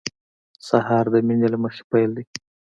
سهار 0.67 1.05
د 1.13 1.15
مینې 1.27 1.47
له 1.53 1.57
مخې 1.63 1.83
پیل 1.91 2.09
دی. 2.17 2.23